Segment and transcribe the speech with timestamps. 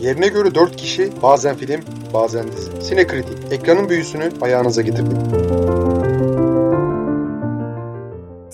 [0.00, 1.80] Yerine göre 4 kişi bazen film
[2.14, 2.82] bazen dizi.
[2.82, 5.18] Sinekritik ekranın büyüsünü ayağınıza getirdim.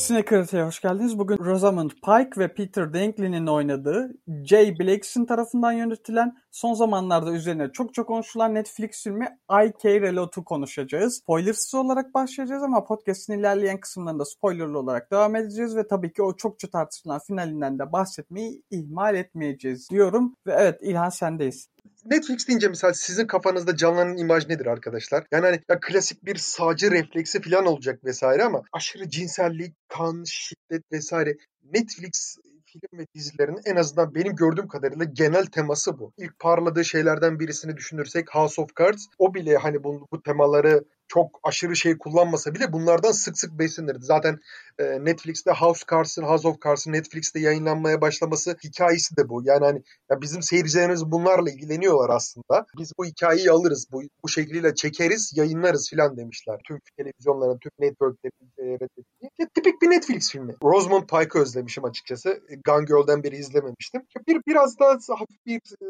[0.03, 1.19] Sinekritik'e hoş geldiniz.
[1.19, 4.15] Bugün Rosamund Pike ve Peter Dinkley'nin oynadığı
[4.45, 10.17] Jay Blakeson tarafından yönetilen son zamanlarda üzerine çok çok konuşulan Netflix filmi I Care A
[10.17, 11.17] Lot'u konuşacağız.
[11.17, 16.37] Spoilersız olarak başlayacağız ama podcast'in ilerleyen kısımlarında spoilerlı olarak devam edeceğiz ve tabii ki o
[16.37, 20.37] çokça tartışılan finalinden de bahsetmeyi ihmal etmeyeceğiz diyorum.
[20.47, 21.69] Ve evet İlhan sendeyiz.
[22.05, 25.25] Netflix deyince mesela sizin kafanızda canlanan imaj nedir arkadaşlar?
[25.33, 30.93] Yani hani ya klasik bir sağcı refleksi falan olacak vesaire ama aşırı cinsellik, kan, şiddet
[30.93, 32.37] vesaire Netflix
[32.73, 36.13] film ve dizilerin en azından benim gördüğüm kadarıyla genel teması bu.
[36.17, 39.07] İlk parladığı şeylerden birisini düşünürsek House of Cards.
[39.19, 40.85] O bile hani bu, bu temaları
[41.15, 43.99] çok aşırı şey kullanmasa bile bunlardan sık sık besinirdi.
[44.01, 44.39] Zaten
[44.79, 49.43] e, Netflix'te House Cards'ın, House of Cards'ın Netflix'te yayınlanmaya başlaması hikayesi de bu.
[49.45, 52.67] Yani hani ya bizim seyircilerimiz bunlarla ilgileniyorlar aslında.
[52.79, 56.61] Biz bu hikayeyi alırız, bu, bu şekliyle çekeriz, yayınlarız filan demişler.
[56.65, 60.55] Tüm televizyonların, tüm networklerin e, tipik bir Netflix filmi.
[60.63, 62.43] Rosamund Pike'ı özlemişim açıkçası.
[62.65, 64.03] Gone Girl'den beri izlememiştim.
[64.29, 65.87] Bir biraz daha hafif bir e,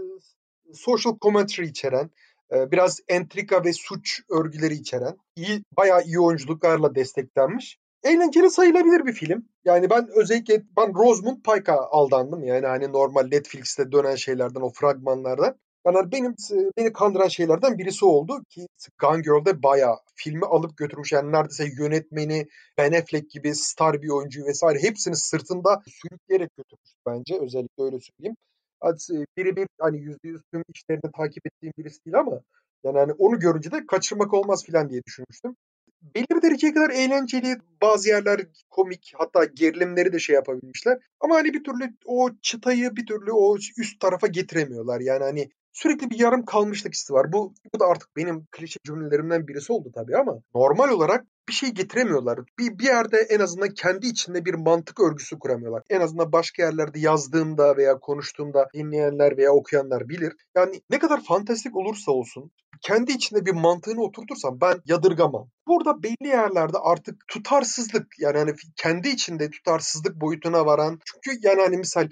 [0.74, 2.11] social commentary içeren,
[2.53, 7.78] biraz entrika ve suç örgüleri içeren, iyi, bayağı iyi oyunculuklarla desteklenmiş.
[8.05, 9.48] Eğlenceli sayılabilir bir film.
[9.64, 12.45] Yani ben özellikle ben Rosamund Pike'a aldandım.
[12.45, 15.56] Yani hani normal Netflix'te dönen şeylerden, o fragmanlardan.
[15.86, 16.34] Yani benim
[16.78, 18.67] beni kandıran şeylerden birisi oldu ki
[18.98, 21.12] Gone Girl'de bayağı filmi alıp götürmüş.
[21.12, 27.39] Yani neredeyse yönetmeni Ben Affleck gibi star bir oyuncu vesaire hepsini sırtında sürükleyerek götürmüş bence.
[27.45, 28.36] Özellikle öyle söyleyeyim
[29.36, 32.41] birebir hani yüzde yüz tüm işlerini takip ettiğim birisi değil ama
[32.84, 35.56] yani hani onu görünce de kaçırmak olmaz filan diye düşünmüştüm.
[36.14, 40.98] Belli bir dereceye kadar eğlenceli, bazı yerler komik, hatta gerilimleri de şey yapabilmişler.
[41.20, 45.00] Ama hani bir türlü o çıtayı bir türlü o üst tarafa getiremiyorlar.
[45.00, 47.33] Yani hani sürekli bir yarım kalmışlık hissi var.
[47.33, 51.70] Bu, bu da artık benim klişe cümlelerimden birisi oldu tabii ama normal olarak bir şey
[51.70, 52.41] getiremiyorlar.
[52.58, 55.83] Bir, bir yerde en azından kendi içinde bir mantık örgüsü kuramıyorlar.
[55.91, 60.33] En azından başka yerlerde yazdığımda veya konuştuğumda dinleyenler veya okuyanlar bilir.
[60.57, 62.51] Yani ne kadar fantastik olursa olsun
[62.83, 65.48] kendi içinde bir mantığını oturtursam ben yadırgamam.
[65.69, 71.77] Burada belli yerlerde artık tutarsızlık yani hani kendi içinde tutarsızlık boyutuna varan çünkü yani hani
[71.77, 72.09] misal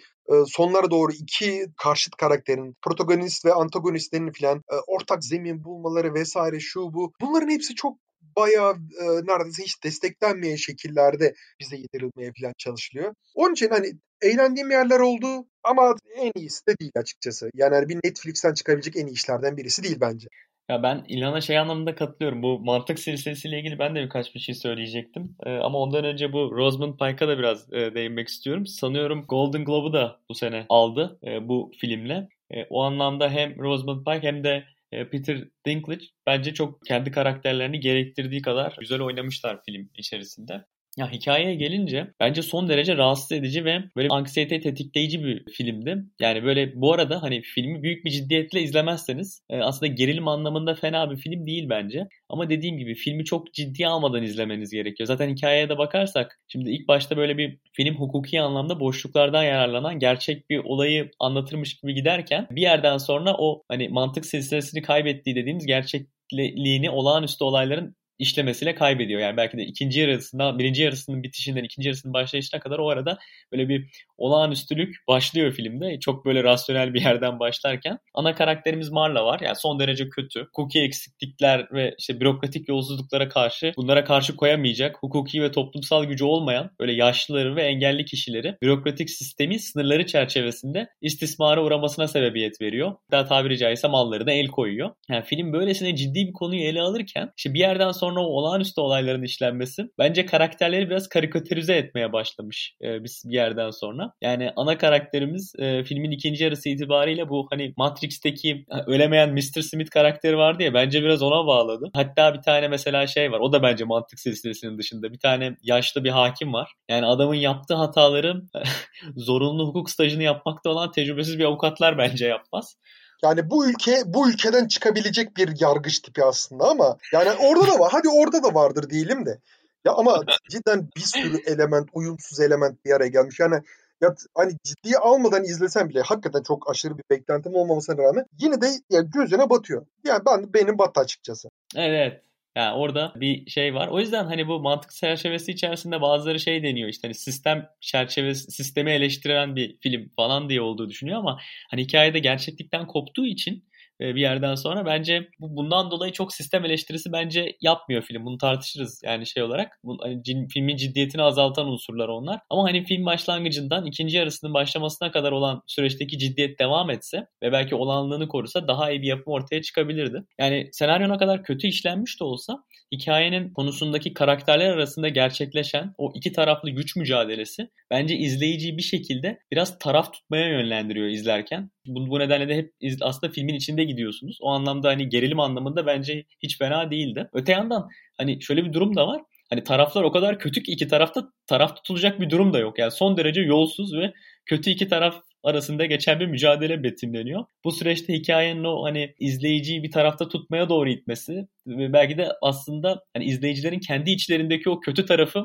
[0.47, 7.13] sonlara doğru iki karşıt karakterin protagonist ve antagonistlerin filan ortak zemin bulmaları vesaire şu bu
[7.21, 7.99] bunların hepsi çok
[8.37, 13.15] bayağı e, neredeyse hiç desteklenmeyen şekillerde bize yedirilmeye falan çalışılıyor.
[13.35, 13.93] Onun için hani
[14.23, 17.51] eğlendiğim yerler oldu ama en iyisi de değil açıkçası.
[17.55, 20.29] Yani hani bir Netflix'ten çıkabilecek en iyi işlerden birisi değil bence.
[20.71, 22.43] Ya ben İlhan'a şey anlamında katılıyorum.
[22.43, 25.37] Bu mantık silsilesiyle ilgili ben de birkaç bir şey söyleyecektim.
[25.47, 28.67] Ee, ama ondan önce bu Rosamund Pike'a da biraz e, değinmek istiyorum.
[28.67, 32.29] Sanıyorum Golden Globe'u da bu sene aldı e, bu filmle.
[32.51, 38.43] E, o anlamda hem Rosamund Pike hem de Peter Dinklage bence çok kendi karakterlerini gerektirdiği
[38.43, 40.65] kadar güzel oynamışlar film içerisinde.
[41.01, 46.05] Ya hikayeye gelince bence son derece rahatsız edici ve böyle anksiyete tetikleyici bir filmdi.
[46.21, 51.11] Yani böyle bu arada hani filmi büyük bir ciddiyetle izlemezseniz e, aslında gerilim anlamında fena
[51.11, 52.09] bir film değil bence.
[52.29, 55.07] Ama dediğim gibi filmi çok ciddiye almadan izlemeniz gerekiyor.
[55.07, 60.51] Zaten hikayeye de bakarsak şimdi ilk başta böyle bir film hukuki anlamda boşluklardan yararlanan gerçek
[60.51, 66.91] bir olayı anlatırmış gibi giderken bir yerden sonra o hani mantık silsilesini kaybettiği dediğimiz gerçekliğini
[66.91, 69.21] olağanüstü olayların işlemesiyle kaybediyor.
[69.21, 73.19] Yani belki de ikinci yarısında, birinci yarısının bitişinden ikinci yarısının başlayışına kadar o arada
[73.53, 76.01] böyle bir olağanüstülük başlıyor filmde.
[76.01, 77.99] Çok böyle rasyonel bir yerden başlarken.
[78.15, 79.41] Ana karakterimiz Marla var.
[79.41, 80.41] Yani son derece kötü.
[80.41, 86.71] Hukuki eksiklikler ve işte bürokratik yolsuzluklara karşı bunlara karşı koyamayacak, hukuki ve toplumsal gücü olmayan
[86.81, 92.93] böyle yaşlıları ve engelli kişileri bürokratik sistemin sınırları çerçevesinde istismara uğramasına sebebiyet veriyor.
[93.11, 94.91] Daha tabiri caizse mallarına el koyuyor.
[95.09, 98.81] Yani film böylesine ciddi bir konuyu ele alırken işte bir yerden sonra sonra o olağanüstü
[98.81, 104.13] olayların işlenmesi bence karakterleri biraz karikatürize etmeye başlamış e, bir yerden sonra.
[104.23, 109.63] Yani ana karakterimiz e, filmin ikinci yarısı itibariyle bu hani Matrix'teki ölemeyen Mr.
[109.63, 111.91] Smith karakteri vardı ya bence biraz ona bağladı.
[111.95, 113.41] Hatta bir tane mesela şey var.
[113.41, 115.13] O da bence mantık silsilesinin dışında.
[115.13, 116.73] Bir tane yaşlı bir hakim var.
[116.89, 118.43] Yani adamın yaptığı hataları
[119.17, 122.77] zorunlu hukuk stajını yapmakta olan tecrübesiz bir avukatlar bence yapmaz.
[123.25, 127.93] Yani bu ülke bu ülkeden çıkabilecek bir yargıç tipi aslında ama yani orada da var.
[127.93, 129.39] Hadi orada da vardır diyelim de.
[129.85, 133.41] Ya ama cidden bir sürü element, uyumsuz element bir araya gelmiş.
[133.41, 133.61] Yani
[134.01, 138.67] ya hani ciddiye almadan izlesem bile hakikaten çok aşırı bir beklentim olmamasına rağmen yine de
[138.91, 139.87] ya gözüne batıyor.
[140.05, 141.49] Yani ben benim battı açıkçası.
[141.77, 142.23] Evet.
[142.61, 143.89] Yani orada bir şey var.
[143.89, 148.91] O yüzden hani bu mantık çerçevesi içerisinde bazıları şey deniyor işte hani sistem çerçevesi sistemi
[148.91, 151.39] eleştiren bir film falan diye olduğu düşünüyor ama
[151.71, 153.65] hani hikayede gerçeklikten koptuğu için
[154.01, 158.25] bir yerden sonra bence bu bundan dolayı çok sistem eleştirisi bence yapmıyor film.
[158.25, 159.79] Bunu tartışırız yani şey olarak.
[159.85, 162.41] Bu, hani cin, filmin ciddiyetini azaltan unsurlar onlar.
[162.51, 167.75] Ama hani film başlangıcından ikinci yarısının başlamasına kadar olan süreçteki ciddiyet devam etse ve belki
[167.75, 170.23] olanlığını korusa daha iyi bir yapım ortaya çıkabilirdi.
[170.39, 176.33] Yani senaryo ne kadar kötü işlenmiş de olsa hikayenin konusundaki karakterler arasında gerçekleşen o iki
[176.33, 181.71] taraflı güç mücadelesi bence izleyiciyi bir şekilde biraz taraf tutmaya yönlendiriyor izlerken.
[181.95, 184.39] Bu, bu nedenle de hep aslında filmin içinde gidiyorsunuz.
[184.43, 187.29] O anlamda hani gerilim anlamında bence hiç fena değildi.
[187.33, 187.89] Öte yandan
[188.19, 189.23] hani şöyle bir durum da var.
[189.51, 192.79] Hani taraflar o kadar kötü ki iki tarafta taraf tutulacak bir durum da yok.
[192.79, 194.13] Yani son derece yolsuz ve
[194.47, 197.45] kötü iki taraf arasında geçen bir mücadele betimleniyor.
[197.65, 201.33] Bu süreçte hikayenin o hani izleyiciyi bir tarafta tutmaya doğru itmesi
[201.67, 205.45] ve belki de aslında hani izleyicilerin kendi içlerindeki o kötü tarafı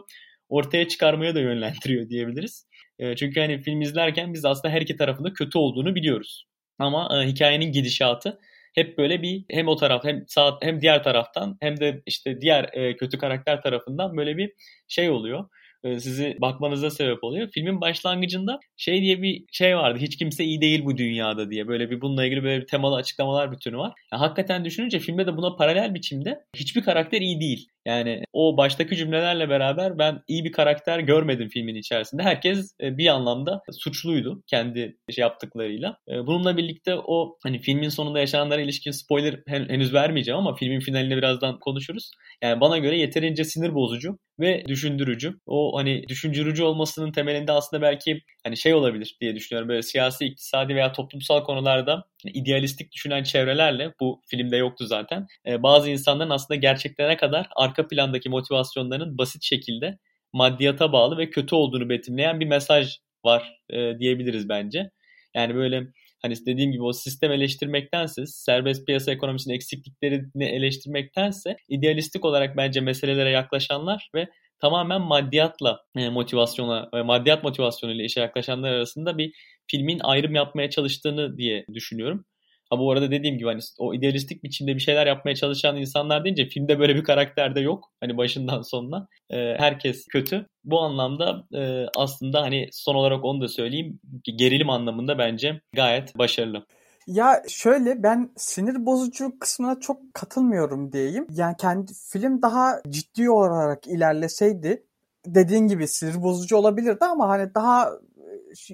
[0.49, 2.64] ortaya çıkarmaya da yönlendiriyor diyebiliriz.
[2.99, 6.45] E, çünkü hani film izlerken biz aslında her iki tarafında kötü olduğunu biliyoruz.
[6.79, 8.39] Ama e, hikayenin gidişatı
[8.75, 12.69] hep böyle bir hem o taraf hem sağ hem diğer taraftan hem de işte diğer
[12.73, 14.51] e, kötü karakter tarafından böyle bir
[14.87, 15.45] şey oluyor
[15.85, 17.49] e, sizi bakmanıza sebep oluyor.
[17.53, 19.99] Filmin başlangıcında şey diye bir şey vardı.
[19.99, 21.67] Hiç kimse iyi değil bu dünyada diye.
[21.67, 23.93] Böyle bir bununla ilgili böyle bir temalı açıklamalar bütünü var.
[24.11, 27.67] Yani hakikaten düşününce filmde de buna paralel biçimde hiçbir karakter iyi değil.
[27.85, 32.23] Yani o baştaki cümlelerle beraber ben iyi bir karakter görmedim filmin içerisinde.
[32.23, 35.97] Herkes e, bir anlamda suçluydu kendi şey yaptıklarıyla.
[36.09, 41.17] E, bununla birlikte o hani filmin sonunda yaşananlara ilişkin spoiler henüz vermeyeceğim ama filmin finalinde
[41.17, 42.11] birazdan konuşuruz.
[42.43, 45.33] Yani bana göre yeterince sinir bozucu ve düşündürücü.
[45.45, 49.69] O hani düşündürücü olmasının temelinde aslında belki hani şey olabilir diye düşünüyorum.
[49.69, 55.27] Böyle siyasi, iktisadi veya toplumsal konularda idealistik düşünen çevrelerle bu filmde yoktu zaten.
[55.47, 59.97] Ee, bazı insanların aslında gerçeklere kadar arka plandaki motivasyonlarının basit şekilde
[60.33, 64.89] maddiyata bağlı ve kötü olduğunu betimleyen bir mesaj var e, diyebiliriz bence.
[65.35, 65.83] Yani böyle
[66.21, 73.29] hani dediğim gibi o sistem eleştirmektense, serbest piyasa ekonomisinin eksikliklerini eleştirmektense idealistik olarak bence meselelere
[73.29, 74.27] yaklaşanlar ve
[74.59, 79.33] tamamen maddiyatla e, motivasyona, e, maddiyat motivasyonuyla işe yaklaşanlar arasında bir
[79.71, 82.25] filmin ayrım yapmaya çalıştığını diye düşünüyorum.
[82.69, 86.45] Ha bu arada dediğim gibi hani o idealistik biçimde bir şeyler yapmaya çalışan insanlar deyince
[86.49, 87.91] filmde böyle bir karakter de yok.
[87.99, 89.07] Hani başından sonuna.
[89.29, 90.47] E, herkes kötü.
[90.63, 93.99] Bu anlamda e, aslında hani son olarak onu da söyleyeyim.
[94.37, 96.65] Gerilim anlamında bence gayet başarılı.
[97.07, 101.27] Ya şöyle ben sinir bozucu kısmına çok katılmıyorum diyeyim.
[101.29, 104.83] Yani kendi film daha ciddi olarak ilerleseydi
[105.25, 107.91] dediğin gibi sinir bozucu olabilirdi ama hani daha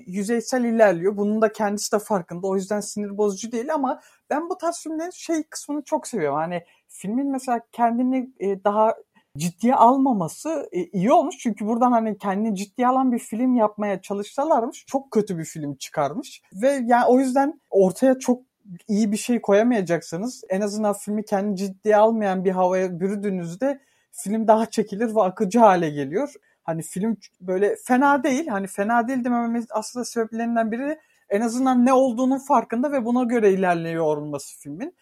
[0.05, 1.17] yüzeysel ilerliyor.
[1.17, 2.47] Bunun da kendisi de farkında.
[2.47, 6.37] O yüzden sinir bozucu değil ama ben bu tarz filmlerin şey kısmını çok seviyorum.
[6.37, 8.95] Hani filmin mesela kendini e, daha
[9.37, 11.37] ciddiye almaması e, iyi olmuş.
[11.37, 16.41] Çünkü buradan hani kendini ciddiye alan bir film yapmaya çalışsalarmış çok kötü bir film çıkarmış.
[16.53, 18.41] Ve yani o yüzden ortaya çok
[18.87, 23.79] iyi bir şey koyamayacaksanız en azından filmi kendi ciddiye almayan bir havaya bürüdüğünüzde
[24.11, 26.33] film daha çekilir ve akıcı hale geliyor.
[26.63, 28.47] Hani film böyle fena değil.
[28.47, 30.99] Hani fena değil demememin aslında sebeplerinden biri
[31.29, 34.95] en azından ne olduğunun farkında ve buna göre ilerliyor olması filmin.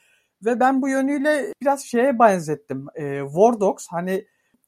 [0.45, 2.87] Ve ben bu yönüyle biraz şeye benzettim.
[2.95, 4.25] E, War Dogs hani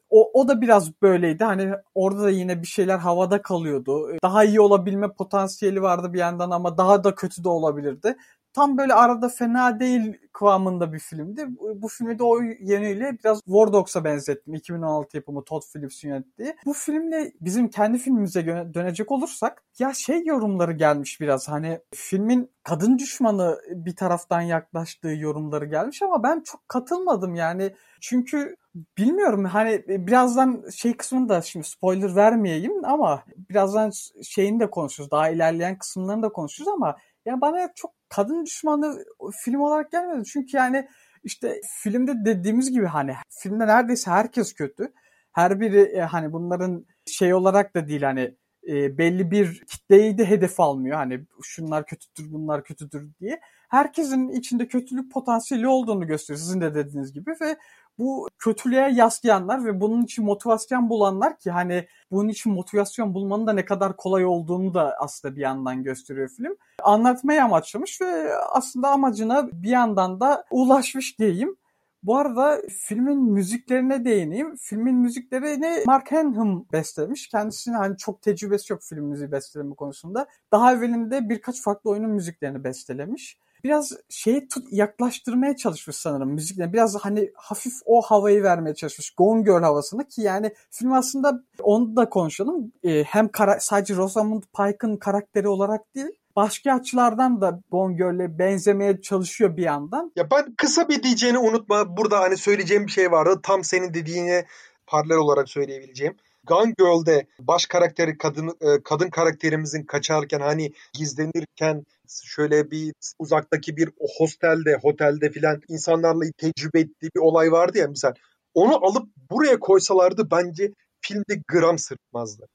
[0.09, 1.43] o, o da biraz böyleydi.
[1.43, 4.17] Hani orada da yine bir şeyler havada kalıyordu.
[4.23, 8.15] Daha iyi olabilme potansiyeli vardı bir yandan ama daha da kötü de olabilirdi
[8.53, 11.47] tam böyle arada fena değil kıvamında bir filmdi.
[11.75, 14.53] Bu filmi de o yönüyle biraz War Dogs'a benzettim.
[14.53, 16.55] 2016 yapımı Todd Phillips yönettiği.
[16.65, 22.97] Bu filmle bizim kendi filmimize dönecek olursak ya şey yorumları gelmiş biraz hani filmin kadın
[22.97, 27.75] düşmanı bir taraftan yaklaştığı yorumları gelmiş ama ben çok katılmadım yani.
[28.01, 28.55] Çünkü
[28.97, 33.91] bilmiyorum hani birazdan şey kısmını da şimdi spoiler vermeyeyim ama birazdan
[34.23, 35.11] şeyini de konuşuruz.
[35.11, 39.05] Daha ilerleyen kısımlarını da konuşuruz ama ya bana çok kadın düşmanı
[39.43, 40.25] film olarak gelmedi.
[40.25, 40.87] Çünkü yani
[41.23, 44.93] işte filmde dediğimiz gibi hani filmde neredeyse herkes kötü.
[45.31, 48.35] Her biri e, hani bunların şey olarak da değil hani
[48.67, 50.97] e, belli bir kitleyi de hedef almıyor.
[50.97, 53.39] Hani şunlar kötüdür bunlar kötüdür diye.
[53.69, 57.57] Herkesin içinde kötülük potansiyeli olduğunu gösteriyor sizin de dediğiniz gibi ve
[58.01, 63.53] bu kötülüğe yaslayanlar ve bunun için motivasyon bulanlar ki hani bunun için motivasyon bulmanın da
[63.53, 66.55] ne kadar kolay olduğunu da aslında bir yandan gösteriyor film.
[66.83, 71.55] Anlatmayı amaçlamış ve aslında amacına bir yandan da ulaşmış diyeyim.
[72.03, 74.55] Bu arada filmin müziklerine değineyim.
[74.55, 77.27] Filmin müziklerini Mark Hanham bestelemiş.
[77.27, 80.27] Kendisinin hani çok tecrübesi yok film müziği besteleme konusunda.
[80.51, 83.37] Daha evvelinde birkaç farklı oyunun müziklerini bestelemiş.
[83.63, 86.73] Biraz şeyi tut, yaklaştırmaya çalışmış sanırım müzikle.
[86.73, 89.11] Biraz hani hafif o havayı vermeye çalışmış.
[89.17, 92.71] Gone Girl havasını ki yani film aslında onu da konuşalım.
[92.83, 99.01] Ee, hem kara, sadece Rosamund Pike'ın karakteri olarak değil başka açılardan da Gone Girl'e benzemeye
[99.01, 100.11] çalışıyor bir yandan.
[100.15, 101.97] Ya ben kısa bir diyeceğini unutma.
[101.97, 103.39] Burada hani söyleyeceğim bir şey vardı.
[103.43, 104.45] Tam senin dediğine
[104.87, 106.15] paralel olarak söyleyebileceğim.
[106.47, 111.85] Gone Girl'de baş karakteri kadın e, kadın karakterimizin kaçarken hani gizlenirken
[112.23, 118.13] şöyle bir uzaktaki bir hostelde, otelde filan insanlarla tecrübe ettiği bir olay vardı ya misal.
[118.53, 122.47] Onu alıp buraya koysalardı bence filmde gram sırtmazdı.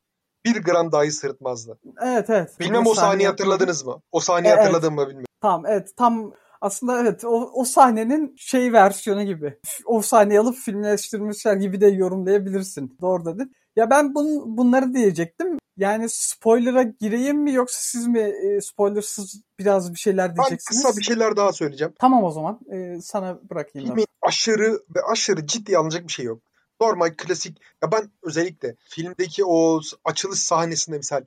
[0.45, 1.79] Bir gram dahi sırtmazdı.
[2.03, 2.61] Evet evet.
[2.61, 4.01] Bilmem o sahneyi hatırladınız mı?
[4.13, 4.65] O sahneyi evet.
[4.65, 5.27] hatırladın mı bilmiyorum.
[5.43, 9.59] Tamam evet tam aslında evet o, o sahnenin şey versiyonu gibi.
[9.85, 12.97] O sahneyi alıp filmleştirmişler gibi de yorumlayabilirsin.
[13.01, 13.53] Doğru dedin.
[13.77, 15.59] Ya ben bun, bunları diyecektim.
[15.77, 20.85] Yani spoiler'a gireyim mi yoksa siz mi e, spoilersız biraz bir şeyler diyeceksiniz?
[20.85, 21.95] Ben kısa bir şeyler daha söyleyeceğim.
[21.99, 22.61] Tamam o zaman.
[22.73, 23.89] E, sana bırakayım.
[23.89, 26.43] Filmin aşırı ve aşırı ciddi alınacak bir şey yok.
[26.81, 27.61] Normal klasik.
[27.83, 31.25] Ya ben özellikle filmdeki o açılış sahnesinde misal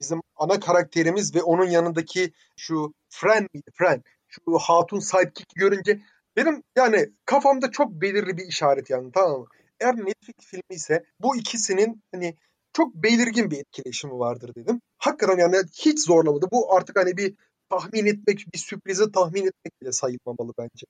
[0.00, 3.70] bizim ana karakterimiz ve onun yanındaki şu Fran miydi?
[3.74, 4.02] Fran.
[4.28, 6.00] Şu hatun sidekick görünce
[6.36, 9.46] benim yani kafamda çok belirli bir işaret yani tamam mı?
[9.80, 12.36] Eğer Netflix filmi ise bu ikisinin hani
[12.72, 14.80] çok belirgin bir etkileşimi vardır dedim.
[14.98, 16.46] Hakikaten yani hiç zorlamadı.
[16.52, 17.34] Bu artık hani bir
[17.70, 20.86] tahmin etmek, bir sürprizi tahmin etmek bile sayılmamalı bence.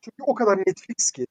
[0.00, 1.26] Çünkü o kadar Netflix ki.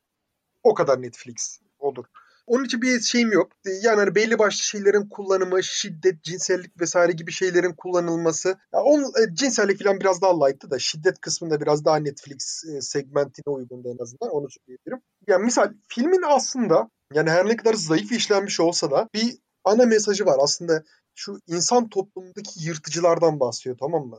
[0.63, 2.05] O kadar Netflix olur.
[2.47, 3.51] Onun için bir şeyim yok.
[3.65, 8.49] Yani hani belli başlı şeylerin kullanımı, şiddet, cinsellik vesaire gibi şeylerin kullanılması.
[8.73, 12.81] Ya on, e, cinsellik falan biraz daha light'tı da şiddet kısmında biraz daha Netflix e,
[12.81, 14.29] segmentine uygundu en azından.
[14.29, 15.01] Onu söyleyebilirim.
[15.27, 19.37] Yani misal filmin aslında yani her ne kadar zayıf işlenmiş olsa da bir
[19.69, 20.37] ana mesajı var.
[20.41, 20.83] Aslında
[21.15, 24.17] şu insan toplumundaki yırtıcılardan bahsediyor tamam mı?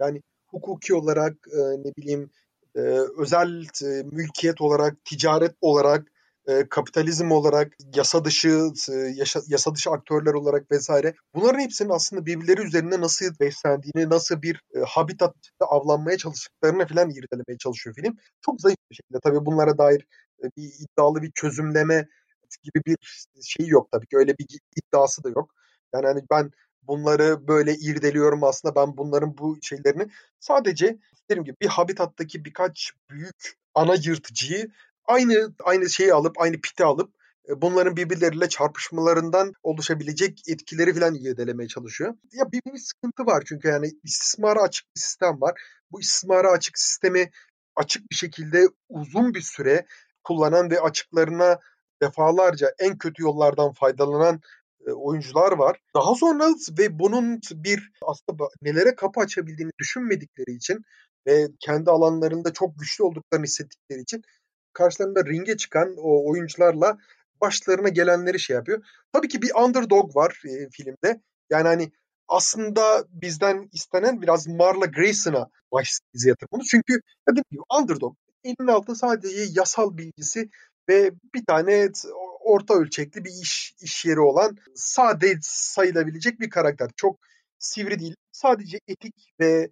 [0.00, 2.30] Yani hukuki olarak e, ne bileyim
[2.76, 2.80] e,
[3.18, 6.12] özel e, mülkiyet olarak, ticaret olarak,
[6.48, 12.26] e, kapitalizm olarak, yasa dışı e, yaşa, yasa dışı aktörler olarak vesaire bunların hepsinin aslında
[12.26, 18.16] birbirleri üzerinde nasıl beslendiğini, nasıl bir e, habitat avlanmaya çalıştıklarını falan irdelemeye çalışıyor film.
[18.40, 19.18] Çok zayıf bir şekilde.
[19.24, 20.06] Tabii bunlara dair
[20.44, 22.08] e, bir iddialı bir çözümleme
[22.62, 24.16] gibi bir şey yok tabii ki.
[24.16, 25.54] Öyle bir iddiası da yok.
[25.94, 26.50] Yani hani ben
[26.82, 30.08] bunları böyle irdeliyorum aslında ben bunların bu şeylerini
[30.40, 30.98] sadece
[31.30, 34.70] dediğim gibi bir habitattaki birkaç büyük ana yırtıcıyı
[35.04, 37.14] aynı aynı şeyi alıp aynı piti alıp
[37.48, 42.14] e, bunların birbirleriyle çarpışmalarından oluşabilecek etkileri falan irdelemeye çalışıyor.
[42.32, 45.60] Ya bir, bir sıkıntı var çünkü yani istismara açık bir sistem var.
[45.90, 47.30] Bu istismara açık sistemi
[47.76, 49.86] açık bir şekilde uzun bir süre
[50.24, 51.58] kullanan ve açıklarına
[52.02, 54.40] defalarca en kötü yollardan faydalanan
[54.86, 55.80] e, oyuncular var.
[55.94, 60.84] Daha sonra ve bunun bir aslında nelere kapı açabildiğini düşünmedikleri için
[61.26, 64.22] ve kendi alanlarında çok güçlü olduklarını hissettikleri için
[64.72, 66.98] karşılarında ringe çıkan o oyuncularla
[67.40, 68.84] başlarına gelenleri şey yapıyor.
[69.12, 71.20] Tabii ki bir underdog var e, filmde.
[71.50, 71.92] Yani hani
[72.28, 76.66] aslında bizden istenen biraz Marla Grayson'a baş dizi yatırmamız.
[76.70, 78.16] Çünkü dediğim gibi underdog.
[78.44, 80.48] Elinin altında sadece yasal bilgisi
[80.88, 81.88] ve bir tane
[82.40, 86.90] orta ölçekli bir iş iş yeri olan sade sayılabilecek bir karakter.
[86.96, 87.18] Çok
[87.58, 88.16] sivri değil.
[88.32, 89.70] Sadece etik ve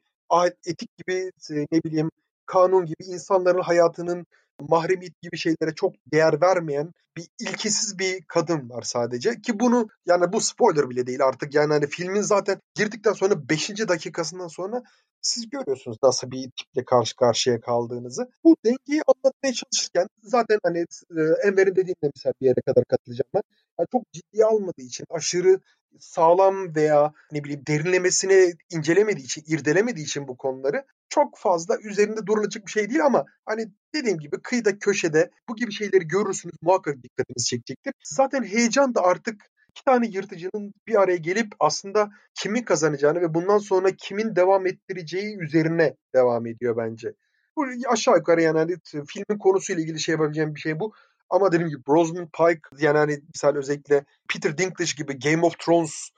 [0.66, 1.32] etik gibi
[1.72, 2.10] ne bileyim
[2.46, 4.26] kanun gibi insanların hayatının
[4.68, 10.32] mahremiyet gibi şeylere çok değer vermeyen bir ilkesiz bir kadın var sadece ki bunu yani
[10.32, 13.88] bu spoiler bile değil artık yani hani filmin zaten girdikten sonra 5.
[13.88, 14.82] dakikasından sonra
[15.22, 18.30] siz görüyorsunuz nasıl bir tiple karşı karşıya kaldığınızı.
[18.44, 23.42] Bu dengeyi anlatmaya çalışırken zaten hani e, Enver'in dediğinde mesela bir yere kadar katılacağım ben.
[23.78, 25.60] Yani çok ciddiye almadığı için aşırı
[25.98, 32.66] sağlam veya ne bileyim derinlemesine incelemediği için, irdelemediği için bu konuları çok fazla üzerinde durulacak
[32.66, 37.46] bir şey değil ama hani dediğim gibi kıyıda köşede bu gibi şeyleri görürsünüz muhakkak dikkatinizi
[37.46, 37.92] çekecektir.
[38.04, 43.58] Zaten heyecan da artık iki tane yırtıcının bir araya gelip aslında kimin kazanacağını ve bundan
[43.58, 47.12] sonra kimin devam ettireceği üzerine devam ediyor bence.
[47.56, 50.92] Bu aşağı yukarı yani hani filmin konusuyla ilgili şey yapabileceğim bir şey bu.
[51.30, 56.10] Ama dediğim gibi Rosamund Pike yani hani misal özellikle Peter Dinklage gibi Game of Thrones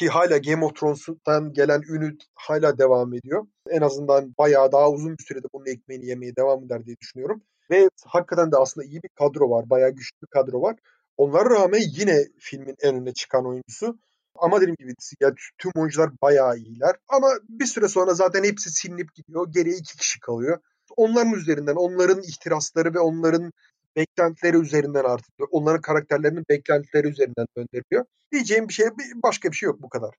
[0.00, 3.46] ki hala Game of Thrones'tan gelen ünü hala devam ediyor.
[3.70, 7.42] En azından bayağı daha uzun bir sürede bunun ekmeğini yemeye devam eder diye düşünüyorum.
[7.70, 9.70] Ve hakikaten de aslında iyi bir kadro var.
[9.70, 10.76] Bayağı güçlü bir kadro var.
[11.16, 13.98] Onlara rağmen yine filmin en önüne çıkan oyuncusu.
[14.34, 16.96] Ama dediğim gibi ya, tüm oyuncular bayağı iyiler.
[17.08, 19.46] Ama bir süre sonra zaten hepsi silinip gidiyor.
[19.50, 20.58] Geriye iki kişi kalıyor.
[20.96, 23.52] Onların üzerinden, onların ihtirasları ve onların
[24.00, 28.04] beklentileri üzerinden artık onların karakterlerinin beklentileri üzerinden gönderiliyor.
[28.32, 28.86] Diyeceğim bir şey
[29.22, 30.14] başka bir şey yok bu kadar.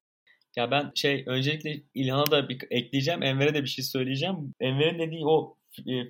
[0.55, 3.23] Ya ben şey öncelikle İlhan'a da bir ekleyeceğim.
[3.23, 4.35] Enver'e de bir şey söyleyeceğim.
[4.59, 5.57] Enver'in dediği o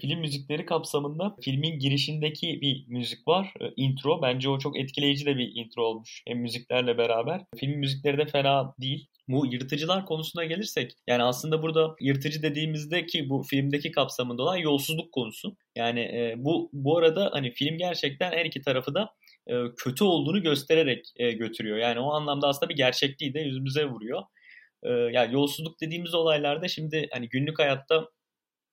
[0.01, 3.53] film müzikleri kapsamında filmin girişindeki bir müzik var.
[3.61, 4.21] E, intro.
[4.21, 6.23] Bence o çok etkileyici de bir intro olmuş.
[6.27, 7.41] Hem müziklerle beraber.
[7.57, 9.07] Film müzikleri de fena değil.
[9.27, 15.11] Bu yırtıcılar konusuna gelirsek yani aslında burada yırtıcı dediğimizde ki bu filmdeki kapsamında olan yolsuzluk
[15.11, 15.55] konusu.
[15.75, 19.09] Yani e, bu bu arada hani film gerçekten her iki tarafı da
[19.47, 21.77] e, kötü olduğunu göstererek e, götürüyor.
[21.77, 24.21] Yani o anlamda aslında bir gerçekliği de yüzümüze vuruyor.
[24.83, 28.07] E, yani yolsuzluk dediğimiz olaylarda şimdi hani günlük hayatta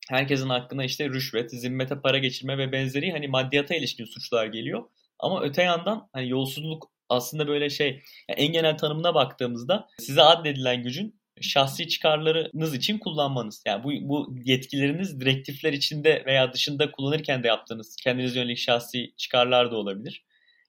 [0.08, 4.84] herkesin hakkında işte rüşvet, zimmete para geçirme ve benzeri hani maddiyata ilişkin suçlar geliyor.
[5.18, 7.86] Ama öte yandan hani yolsuzluk aslında böyle şey
[8.28, 13.62] yani en genel tanımına baktığımızda size addedilen gücün şahsi çıkarlarınız için kullanmanız.
[13.66, 19.70] Yani bu, bu yetkileriniz direktifler içinde veya dışında kullanırken de yaptığınız kendiniz yönelik şahsi çıkarlar
[19.70, 20.24] da olabilir.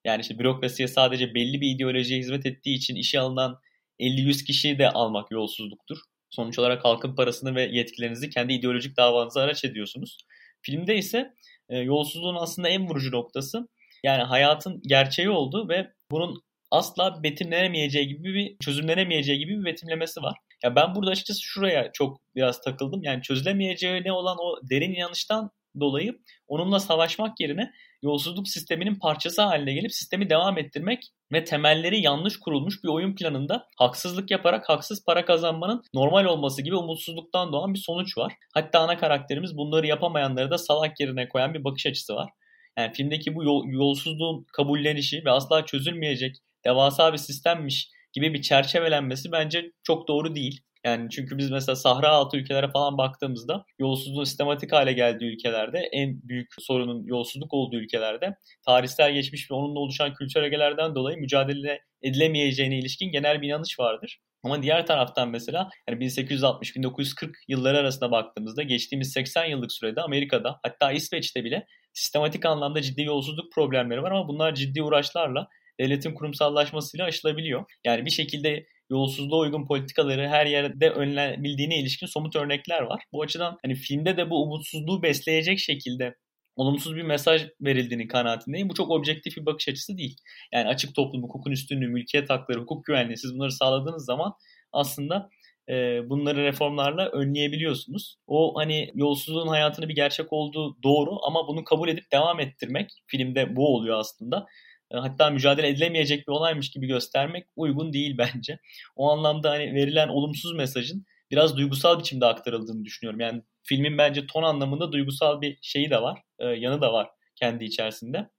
[0.06, 3.60] Yani işte bürokrasiye sadece belli bir ideolojiye hizmet ettiği için işe alınan
[4.00, 5.98] 50-100 kişiyi de almak yolsuzluktur.
[6.30, 10.18] Sonuç olarak halkın parasını ve yetkilerinizi kendi ideolojik davanıza araç ediyorsunuz.
[10.62, 11.34] Filmde ise
[11.70, 13.68] e, yolsuzluğun aslında en vurucu noktası
[14.04, 20.38] yani hayatın gerçeği oldu ve bunun asla betimlenemeyeceği gibi bir çözümlenemeyeceği gibi bir betimlemesi var.
[20.64, 23.04] Ya ben burada açıkçası şuraya çok biraz takıldım.
[23.04, 27.72] Yani çözülemeyeceği ne olan o derin inanıştan dolayı onunla savaşmak yerine
[28.04, 33.68] yolsuzluk sisteminin parçası haline gelip sistemi devam ettirmek ve temelleri yanlış kurulmuş bir oyun planında
[33.78, 38.34] haksızlık yaparak haksız para kazanmanın normal olması gibi umutsuzluktan doğan bir sonuç var.
[38.54, 42.30] Hatta ana karakterimiz bunları yapamayanları da salak yerine koyan bir bakış açısı var.
[42.78, 49.32] Yani filmdeki bu yol, yolsuzluğun kabullenişi ve asla çözülmeyecek devasa bir sistemmiş gibi bir çerçevelenmesi
[49.32, 50.62] bence çok doğru değil.
[50.86, 56.22] Yani çünkü biz mesela Sahra altı ülkelere falan baktığımızda yolsuzluğun sistematik hale geldiği ülkelerde en
[56.24, 62.80] büyük sorunun yolsuzluk olduğu ülkelerde tarihsel geçmiş ve onunla oluşan kültürel ögelerden dolayı mücadele edilemeyeceğine
[62.80, 64.20] ilişkin genel bir inanış vardır.
[64.44, 70.92] Ama diğer taraftan mesela yani 1860-1940 yılları arasında baktığımızda geçtiğimiz 80 yıllık sürede Amerika'da hatta
[70.92, 75.48] İsveç'te bile sistematik anlamda ciddi yolsuzluk problemleri var ama bunlar ciddi uğraşlarla
[75.80, 77.66] devletin kurumsallaşmasıyla aşılabiliyor.
[77.86, 83.04] Yani bir şekilde yolsuzluğa uygun politikaları her yerde önlenebildiğine ilişkin somut örnekler var.
[83.14, 86.16] Bu açıdan hani filmde de bu umutsuzluğu besleyecek şekilde
[86.56, 88.70] olumsuz bir mesaj verildiğini kanaatindeyim.
[88.70, 90.16] Bu çok objektif bir bakış açısı değil.
[90.54, 94.34] Yani açık toplum, hukukun üstünlüğü, mülkiyet hakları, hukuk güvenliği siz bunları sağladığınız zaman
[94.72, 95.30] aslında
[95.70, 95.74] e,
[96.10, 98.18] bunları reformlarla önleyebiliyorsunuz.
[98.28, 103.56] O hani yolsuzluğun hayatını bir gerçek olduğu doğru ama bunu kabul edip devam ettirmek filmde
[103.56, 104.46] bu oluyor aslında.
[104.92, 108.60] E, hatta mücadele edilemeyecek bir olaymış gibi göstermek uygun değil bence.
[108.96, 113.20] O anlamda hani verilen olumsuz mesajın biraz duygusal biçimde aktarıldığını düşünüyorum.
[113.20, 117.66] Yani filmin bence ton anlamında duygusal bir şeyi de var, e, yanı da var kendi
[117.66, 118.30] içerisinde.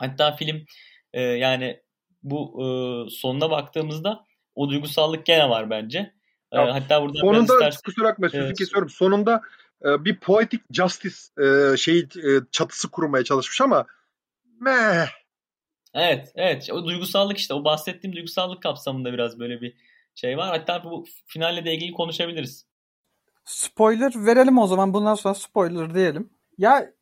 [0.00, 0.64] Hatta film
[1.12, 1.80] e, yani
[2.22, 2.66] bu e,
[3.10, 4.24] sonuna baktığımızda
[4.54, 5.98] o duygusallık gene var bence.
[6.52, 8.88] E, ya, hatta burada sonunda istersen, kusura bakma sözü e, kesiyorum.
[8.88, 9.42] Sonunda
[9.84, 13.86] e, bir poetic justice e, şey e, çatısı kurmaya çalışmış ama
[14.60, 15.21] meh
[15.94, 16.70] Evet, evet.
[16.72, 17.54] O duygusallık işte.
[17.54, 19.76] O bahsettiğim duygusallık kapsamında biraz böyle bir
[20.14, 20.48] şey var.
[20.48, 22.66] Hatta bu finalle de ilgili konuşabiliriz.
[23.44, 24.94] Spoiler verelim o zaman.
[24.94, 26.30] Bundan sonra spoiler diyelim.
[26.58, 26.92] Ya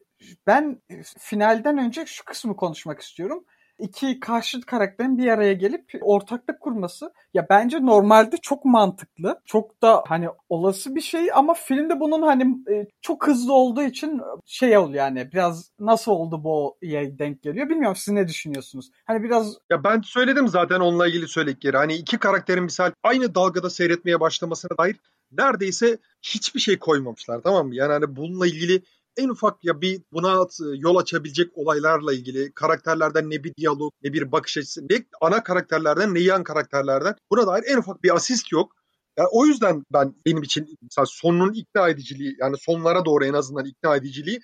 [0.47, 0.83] ben
[1.19, 3.45] finalden önce şu kısmı konuşmak istiyorum
[3.81, 9.41] iki karşıt karakterin bir araya gelip ortaklık kurması ya bence normalde çok mantıklı.
[9.45, 14.21] Çok da hani olası bir şey ama filmde bunun hani e, çok hızlı olduğu için
[14.47, 16.79] şey oluyor yani biraz nasıl oldu bu
[17.19, 17.69] denk geliyor.
[17.69, 18.91] Bilmiyorum siz ne düşünüyorsunuz?
[19.05, 21.77] Hani biraz Ya ben söyledim zaten onunla ilgili söyledikleri.
[21.77, 24.97] Hani iki karakterin misal aynı dalgada seyretmeye başlamasına dair
[25.33, 27.75] neredeyse hiçbir şey koymamışlar tamam mı?
[27.75, 28.83] Yani hani bununla ilgili
[29.17, 34.33] en ufak ya bir buna yol açabilecek olaylarla ilgili karakterlerden ne bir diyalog ne bir
[34.33, 38.73] bakış açısı ne ana karakterlerden ne yan karakterlerden buna dair en ufak bir asist yok.
[39.19, 43.65] Yani o yüzden ben benim için mesela sonun ikna ediciliği yani sonlara doğru en azından
[43.65, 44.41] ikna ediciliği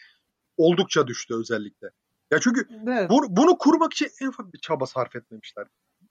[0.57, 1.91] oldukça düştü özellikle.
[2.31, 3.11] Ya çünkü evet.
[3.11, 5.67] bu, bunu kurmak için en ufak bir çaba sarf etmemişler.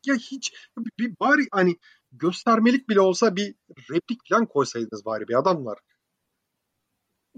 [0.05, 0.53] Ya hiç
[0.99, 1.77] bir bari hani
[2.11, 3.55] göstermelik bile olsa bir
[3.91, 5.79] replik falan koysaydınız bari bir adamlar.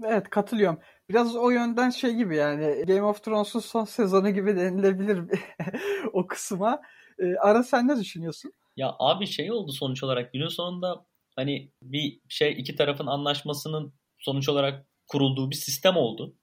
[0.04, 0.78] Evet katılıyorum.
[1.10, 5.40] Biraz o yönden şey gibi yani Game of Thrones'un son sezonu gibi denilebilir
[6.12, 6.82] o kısma.
[7.18, 8.52] Ee, Ara sen ne düşünüyorsun?
[8.76, 14.48] Ya abi şey oldu sonuç olarak günün sonunda hani bir şey iki tarafın anlaşmasının sonuç
[14.48, 16.34] olarak kurulduğu bir sistem oldu.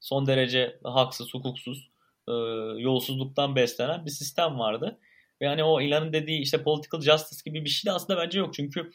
[0.00, 1.90] Son derece haksız, hukuksuz,
[2.28, 2.32] e,
[2.78, 4.98] yolsuzluktan beslenen bir sistem vardı.
[5.42, 8.54] Ve hani o ilanın dediği işte political justice gibi bir şey de aslında bence yok.
[8.54, 8.90] Çünkü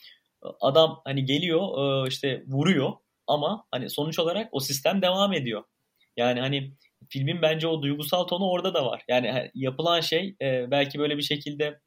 [0.62, 1.62] adam hani geliyor
[2.06, 2.94] e, işte vuruyor
[3.28, 5.64] ama hani sonuç olarak o sistem devam ediyor.
[6.18, 6.74] Yani hani
[7.10, 9.04] filmin bence o duygusal tonu orada da var.
[9.08, 11.80] Yani yapılan şey e, belki böyle bir şekilde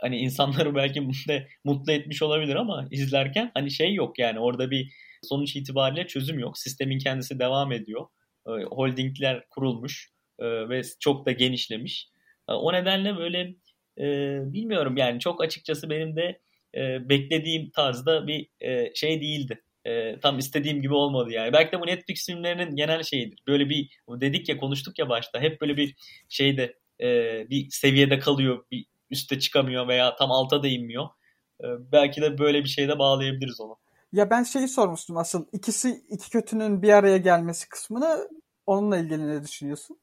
[0.00, 4.92] hani insanları belki mutlu, mutlu etmiş olabilir ama izlerken hani şey yok yani orada bir
[5.22, 6.58] sonuç itibariyle çözüm yok.
[6.58, 8.06] Sistemin kendisi devam ediyor.
[8.46, 12.08] E, holdingler kurulmuş e, ve çok da genişlemiş.
[12.48, 13.54] E, o nedenle böyle
[13.98, 16.40] e, bilmiyorum yani çok açıkçası benim de
[16.74, 19.62] e, beklediğim tarzda bir e, şey değildi.
[19.88, 21.52] E, tam istediğim gibi olmadı yani.
[21.52, 23.42] Belki de bu Netflix filmlerinin genel şeyidir.
[23.46, 25.94] Böyle bir dedik ya konuştuk ya başta hep böyle bir
[26.28, 27.06] şeyde e,
[27.50, 31.08] bir seviyede kalıyor, bir üste çıkamıyor veya tam alta da inmiyor.
[31.60, 33.76] E, belki de böyle bir şeyde bağlayabiliriz onu.
[34.12, 38.28] Ya ben şeyi sormuştum asıl ikisi iki kötünün bir araya gelmesi kısmını
[38.66, 39.98] onunla ilgili ne düşünüyorsun?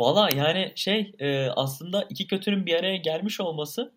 [0.00, 3.94] Valla yani şey e, aslında iki kötünün bir araya gelmiş olması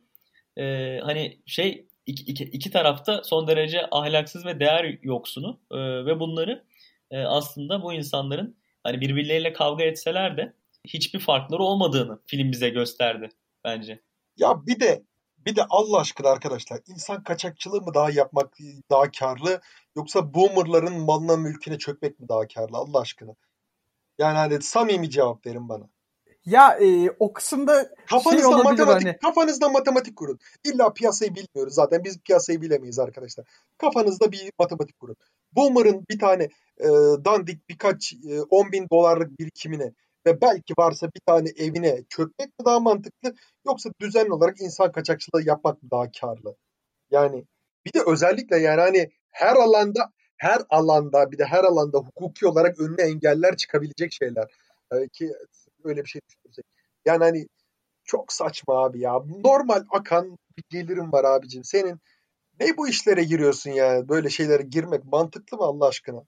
[0.58, 6.20] e, hani şey iki, iki, iki tarafta son derece ahlaksız ve değer yoksunu e, ve
[6.20, 6.66] bunları
[7.12, 10.54] e, aslında bu insanların hani birbirleriyle kavga etseler de
[10.88, 13.30] hiçbir farkları olmadığını film bize gösterdi
[13.64, 14.02] bence.
[14.38, 15.04] Ya bir de
[15.38, 18.58] bir de Allah aşkına arkadaşlar insan kaçakçılığı mı daha yapmak
[18.92, 19.62] daha karlı
[19.96, 23.36] yoksa boomerların malına mülküne çökmek mi daha karlı Allah aşkına?
[24.18, 25.90] Yani hani samimi cevap verin bana.
[26.46, 29.18] Ya e, o kısımda kafanızda şey matematik hani.
[29.18, 30.40] kafanızda matematik kurun.
[30.64, 32.04] İlla piyasayı bilmiyoruz zaten.
[32.04, 33.46] Biz piyasayı bilemeyiz arkadaşlar.
[33.78, 35.16] Kafanızda bir matematik kurun.
[35.52, 36.44] Boomer'ın bir tane
[36.78, 36.88] e,
[37.26, 39.94] dandik birkaç e, 10 bin dolarlık birikimine
[40.26, 45.44] ve belki varsa bir tane evine çökmek mi daha mantıklı yoksa düzenli olarak insan kaçakçılığı
[45.44, 46.56] yapmak mı daha karlı?
[47.12, 47.46] Yani
[47.86, 52.80] bir de özellikle yani hani her alanda her alanda bir de her alanda hukuki olarak
[52.80, 54.46] önüne engeller çıkabilecek şeyler.
[54.94, 55.34] Ee, ki
[55.84, 56.66] öyle bir şey düşünürsek.
[57.06, 57.48] Yani hani
[58.04, 59.14] çok saçma abi ya.
[59.44, 61.64] Normal akan bir gelirim var abicim.
[61.64, 62.00] Senin
[62.60, 64.10] ne bu işlere giriyorsun yani?
[64.10, 66.24] Böyle şeylere girmek mantıklı mı Allah aşkına?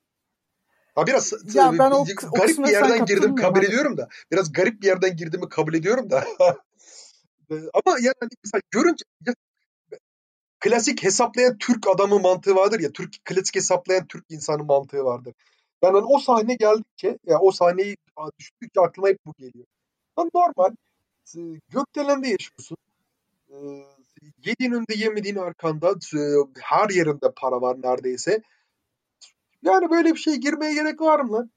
[0.95, 3.65] Ha biraz ya ben o, garip o bir yerden girdim kabul abi.
[3.65, 4.07] ediyorum da.
[4.31, 6.25] Biraz garip bir yerden girdiğimi kabul ediyorum da.
[7.51, 9.33] Ama yani hani mesela görünce ya,
[10.59, 12.91] klasik hesaplayan Türk adamı mantığı vardır ya.
[12.91, 15.33] Türk klasik hesaplayan Türk insanı mantığı vardır.
[15.81, 17.97] Yani hani o sahne geldikçe ya o sahneyi
[18.39, 19.65] düşündükçe aklıma hep bu geliyor.
[20.17, 20.75] Yani normal
[21.69, 22.77] gökdelende yaşıyorsun.
[24.45, 25.93] Yediğin önünde yemediğin arkanda
[26.61, 28.41] her yerinde para var neredeyse.
[29.63, 31.49] Yani böyle bir şey girmeye gerek var mı?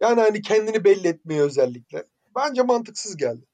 [0.00, 2.06] Yani hani kendini belli etmeye özellikle.
[2.36, 3.46] Bence mantıksız geldi.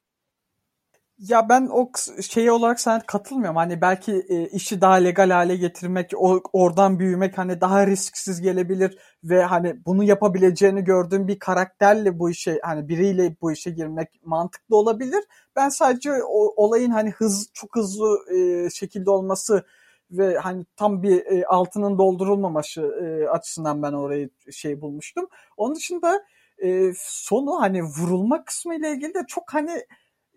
[1.19, 1.91] Ya ben o
[2.31, 3.57] şeyi olarak sana katılmıyorum.
[3.57, 8.99] Hani belki e, işi daha legal hale getirmek, o, oradan büyümek hani daha risksiz gelebilir
[9.25, 14.77] ve hani bunu yapabileceğini gördüğüm bir karakterle bu işe hani biriyle bu işe girmek mantıklı
[14.77, 15.25] olabilir.
[15.57, 19.65] Ben sadece o, olayın hani hız çok hızlı e, şekilde olması
[20.11, 25.29] ve hani tam bir e, altının doldurulmaması e, açısından ben orayı şey bulmuştum.
[25.57, 26.23] Onun dışında
[26.65, 29.71] e, sonu hani vurulma kısmı ile ilgili de çok hani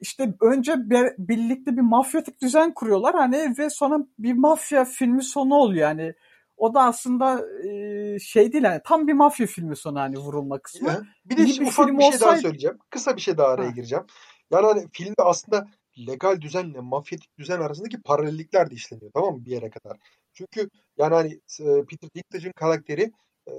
[0.02, 5.56] işte önce bir, birlikte bir mafyatik düzen kuruyorlar hani ve sonra bir mafya filmi sonu
[5.56, 6.14] oluyor yani.
[6.58, 11.08] O da aslında e, şey değil yani tam bir mafya filmi sonu hani vurulma kısmı.
[11.26, 12.22] Bir de bir ufak bir şey olsaydı...
[12.22, 12.78] daha söyleyeceğim.
[12.90, 13.72] Kısa bir şey daha araya ha.
[13.72, 14.06] gireceğim.
[14.52, 15.68] Yani hani filmde aslında
[16.08, 19.98] legal düzenle mafyatik düzen arasındaki paralellikler de işleniyor tamam mı bir yere kadar.
[20.34, 23.12] Çünkü yani hani e, Peter Dinklage'ın karakteri
[23.48, 23.54] e,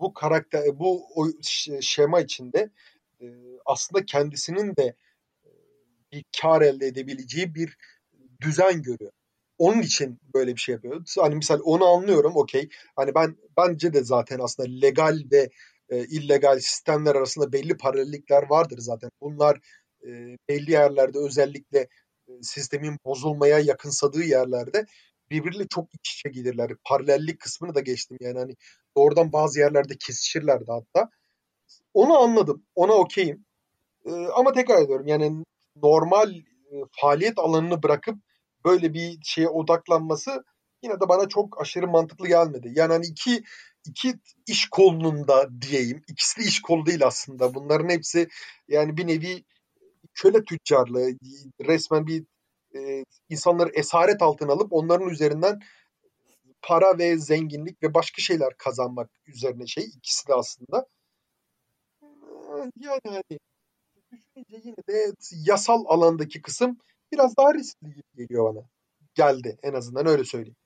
[0.00, 1.02] bu karakter bu
[1.80, 2.70] şema içinde
[3.20, 3.26] e,
[3.66, 4.94] aslında kendisinin de
[6.12, 7.76] bir kar elde edebileceği bir
[8.40, 9.12] düzen görüyor.
[9.58, 11.04] Onun için böyle bir şey yapıyor.
[11.18, 12.68] Hani misal onu anlıyorum okey.
[12.96, 15.50] Hani ben bence de zaten aslında legal ve
[15.88, 19.10] e, illegal sistemler arasında belli paralellikler vardır zaten.
[19.20, 19.60] Bunlar
[20.06, 20.08] e,
[20.48, 21.78] belli yerlerde özellikle
[22.28, 24.86] e, sistemin bozulmaya yakınsadığı yerlerde
[25.30, 26.70] birbiriyle çok iç içe gelirler.
[26.84, 28.56] Paralellik kısmını da geçtim yani hani
[28.96, 31.10] doğrudan bazı yerlerde kesişirlerdi hatta.
[31.94, 32.64] Onu anladım.
[32.74, 33.44] Ona okeyim.
[34.04, 35.44] E, ama tekrar ediyorum yani
[35.76, 38.14] normal e, faaliyet alanını bırakıp
[38.64, 40.44] böyle bir şeye odaklanması
[40.82, 42.72] yine de bana çok aşırı mantıklı gelmedi.
[42.74, 43.42] Yani hani iki
[43.86, 44.14] iki
[44.46, 46.02] iş kolunun da diyeyim.
[46.08, 47.54] İkisi de iş kolu değil aslında.
[47.54, 48.28] Bunların hepsi
[48.68, 49.44] yani bir nevi
[50.14, 51.10] köle tüccarlığı
[51.66, 52.24] resmen bir
[52.76, 55.60] e, insanları esaret altına alıp onların üzerinden
[56.62, 60.86] para ve zenginlik ve başka şeyler kazanmak üzerine şey ikisi de aslında.
[62.76, 63.38] Yani hani
[64.12, 65.14] düşününce yine de
[65.46, 66.78] yasal alandaki kısım
[67.12, 68.64] biraz daha riskli gibi geliyor bana.
[69.14, 70.56] Geldi en azından öyle söyleyeyim.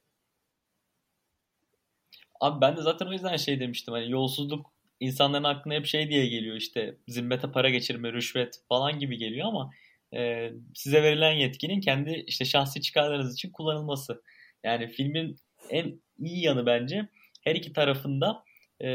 [2.41, 6.27] Abi ben de zaten o yüzden şey demiştim hani yolsuzluk insanların aklına hep şey diye
[6.27, 9.71] geliyor işte zimmete para geçirme, rüşvet falan gibi geliyor ama
[10.15, 14.23] e, size verilen yetkinin kendi işte şahsi çıkarlarınız için kullanılması.
[14.65, 15.37] Yani filmin
[15.71, 17.09] en iyi yanı bence
[17.41, 18.45] her iki tarafında
[18.83, 18.89] e,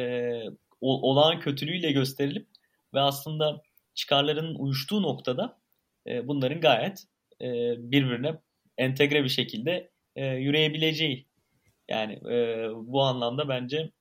[0.82, 2.48] olağan kötülüğüyle gösterilip
[2.94, 3.62] ve aslında
[4.00, 5.58] çıkarlarının uyuştuğu noktada
[6.08, 7.04] e, bunların gayet
[7.42, 7.48] e,
[7.92, 8.40] birbirine
[8.78, 11.28] entegre bir şekilde e, yürüyebileceği.
[11.90, 13.92] Yani e, bu anlamda bence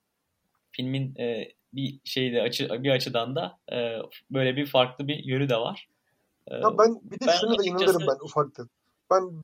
[0.70, 3.98] filmin e, bir şeyde açı, bir açıdan da e,
[4.30, 5.88] böyle bir farklı bir yönü de var.
[6.46, 8.62] E, ya ben bir de ben şuna da inanırım ben ufakta.
[9.11, 9.42] Ben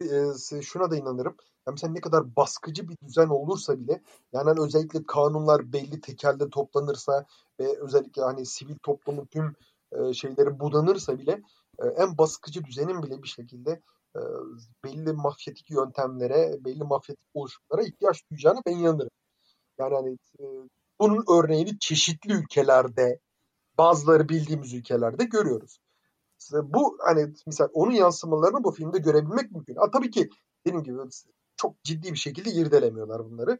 [0.58, 1.36] e, şuna da inanırım.
[1.66, 6.50] Yani mesela ne kadar baskıcı bir düzen olursa bile yani hani özellikle kanunlar belli tekelde
[6.50, 7.26] toplanırsa
[7.60, 9.56] ve özellikle hani sivil toplumun tüm
[9.94, 11.42] e, şeyleri budanırsa bile
[11.78, 13.70] e, en baskıcı düzenin bile bir şekilde
[14.16, 14.20] e,
[14.85, 19.11] belli mafyatik yöntemlere, belli mafyatik oluşumlara ihtiyaç duyacağını ben inanırım.
[19.78, 20.18] Yani hani
[21.00, 23.18] bunun örneğini çeşitli ülkelerde,
[23.78, 25.78] bazıları bildiğimiz ülkelerde görüyoruz.
[26.52, 29.76] Bu hani mesela onun yansımalarını bu filmde görebilmek mümkün.
[29.76, 30.28] Ha, tabii ki
[30.66, 30.96] dediğim gibi
[31.57, 33.59] çok ciddi bir şekilde irdelemiyorlar bunları.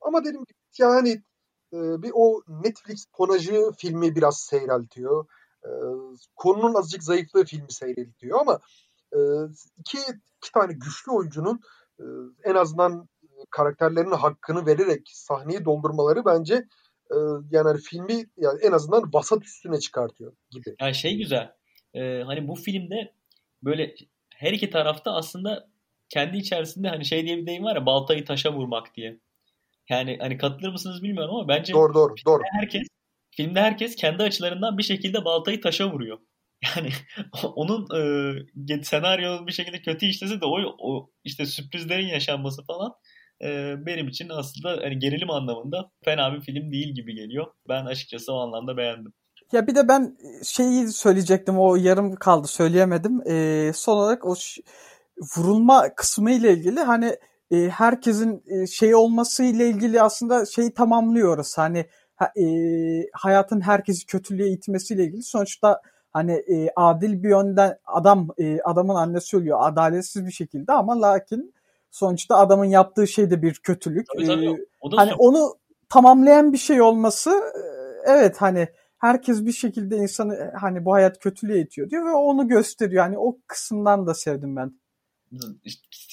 [0.00, 1.22] Ama dediğim gibi yani
[1.72, 5.26] bir o Netflix tonajı filmi biraz seyreltiyor.
[6.36, 8.58] Konunun azıcık zayıflığı filmi seyreltiyor ama
[9.78, 9.98] iki,
[10.36, 11.60] iki tane güçlü oyuncunun
[12.44, 13.08] en azından
[13.50, 16.54] karakterlerinin hakkını vererek sahneyi doldurmaları bence
[17.50, 20.74] yani hani filmi yani en azından vasat üstüne çıkartıyor gibi.
[20.80, 21.52] Yani şey güzel.
[21.94, 23.14] E, hani bu filmde
[23.62, 23.94] böyle
[24.34, 25.68] her iki tarafta aslında
[26.08, 29.18] kendi içerisinde hani şey diye bir deyim var ya baltayı taşa vurmak diye.
[29.92, 32.42] Yani hani katılır mısınız bilmiyorum ama bence doğru doğru doğru.
[32.52, 32.82] Herkes
[33.30, 36.18] filmde herkes kendi açılarından bir şekilde baltayı taşa vuruyor.
[36.76, 36.90] Yani
[37.56, 37.86] onun
[38.68, 42.92] e, senaryo bir şekilde kötü işlese de o, o işte sürprizlerin yaşanması falan
[43.44, 47.46] e, benim için aslında hani gerilim anlamında fena bir film değil gibi geliyor.
[47.68, 49.12] Ben açıkçası o anlamda beğendim.
[49.52, 53.20] Ya bir de ben şeyi söyleyecektim o yarım kaldı söyleyemedim.
[53.30, 54.34] E, son olarak o
[55.36, 57.16] vurulma kısmı ile ilgili hani
[57.52, 61.58] e, herkesin e, şey olması ile ilgili aslında şeyi tamamlıyoruz.
[61.58, 61.86] Hani
[62.36, 62.44] e,
[63.12, 65.80] hayatın herkesi kötülüğe itmesiyle ilgili sonuçta
[66.12, 71.54] hani e, adil bir yönden adam e, adamın annesi ölüyor adaletsiz bir şekilde ama lakin
[71.90, 74.06] sonuçta adamın yaptığı şey de bir kötülük.
[74.16, 74.50] Tabii, tabii.
[74.50, 75.54] Ee, o da hani onu
[75.88, 77.62] tamamlayan bir şey olması e,
[78.10, 83.04] evet hani herkes bir şekilde insanı hani bu hayat kötülüğe itiyor diyor ve onu gösteriyor.
[83.04, 84.81] Hani o kısımdan da sevdim ben.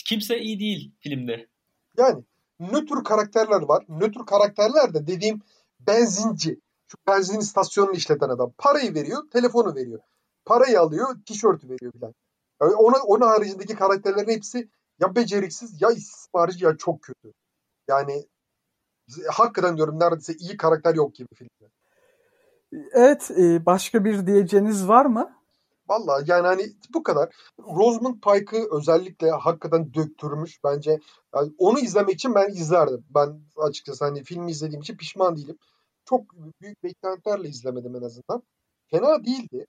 [0.06, 1.48] Kimse iyi değil filmde.
[1.98, 2.24] Yani
[2.60, 3.86] nötr karakterler var.
[3.90, 5.42] Nötr karakterler de dediğim
[5.80, 6.60] benzinci.
[6.88, 8.54] Şu benzin istasyonunu işleten adam.
[8.58, 10.00] Parayı veriyor, telefonu veriyor.
[10.46, 12.14] Parayı alıyor, tişörtü veriyor filan.
[12.62, 17.34] Yani ona, onun haricindeki karakterlerin hepsi ya beceriksiz ya istismarcı ya çok kötü.
[17.88, 18.26] Yani
[19.28, 21.72] hakikaten diyorum neredeyse iyi karakter yok gibi filmde.
[22.92, 25.39] Evet e, başka bir diyeceğiniz var mı?
[25.90, 27.36] Valla yani hani bu kadar.
[27.60, 30.64] Rosamund Pike'ı özellikle hakikaten döktürmüş.
[30.64, 31.00] Bence
[31.36, 33.06] yani onu izlemek için ben izlerdim.
[33.10, 35.58] Ben açıkçası hani filmi izlediğim için pişman değilim.
[36.06, 36.24] Çok
[36.62, 38.44] büyük beklentilerle izlemedim en azından.
[38.92, 39.66] Fena değildi.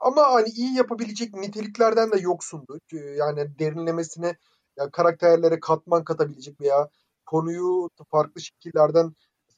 [0.00, 2.80] Ama hani iyi yapabilecek niteliklerden de yoksundu.
[2.92, 4.36] Yani derinlemesine
[4.78, 6.88] yani karakterlere katman katabilecek veya
[7.26, 9.14] konuyu farklı şekillerden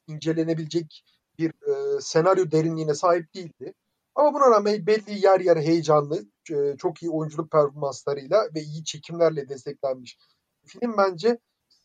[0.07, 1.05] incelenebilecek
[1.38, 3.75] bir e, senaryo derinliğine sahip değildi.
[4.14, 6.20] Ama buna rağmen belli yer yer heyecanlı,
[6.51, 10.18] e, çok iyi oyunculuk performanslarıyla ve iyi çekimlerle desteklenmiş
[10.66, 11.38] film bence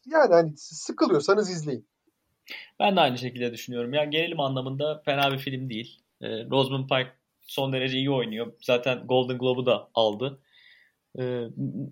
[0.06, 1.88] yani hani sıkılıyorsanız izleyin.
[2.80, 3.94] Ben de aynı şekilde düşünüyorum.
[3.94, 6.02] Yani gerilim anlamında fena bir film değil.
[6.22, 7.12] E, Rosamund Pike
[7.42, 8.54] son derece iyi oynuyor.
[8.62, 10.42] Zaten Golden Globe'u da aldı.
[11.20, 11.44] Ee,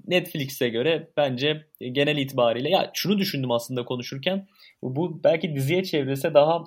[0.07, 4.47] Netflix'e göre bence genel itibariyle ya şunu düşündüm aslında konuşurken
[4.81, 6.63] bu belki diziye çevrese daha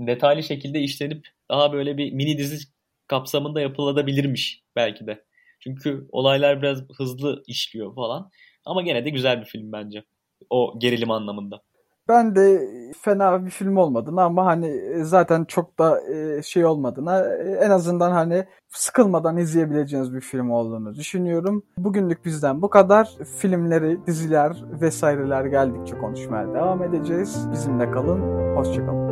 [0.00, 2.66] detaylı şekilde işlenip daha böyle bir mini dizi
[3.10, 5.24] kapsamında yapılabilirmiş belki de.
[5.60, 8.30] Çünkü olaylar biraz hızlı işliyor falan.
[8.64, 10.04] Ama gene de güzel bir film bence.
[10.50, 11.62] O gerilim anlamında.
[12.08, 12.60] Ben de
[13.00, 17.70] fena bir film olmadığını ama hani e, zaten çok da e, şey olmadığına e, en
[17.70, 21.62] azından hani sıkılmadan izleyebileceğiniz bir film olduğunu düşünüyorum.
[21.78, 23.10] Bugünlük bizden bu kadar.
[23.36, 27.48] Filmleri, diziler vesaireler geldikçe konuşmaya devam edeceğiz.
[27.52, 28.56] Bizimle kalın.
[28.56, 29.09] Hoşçakalın.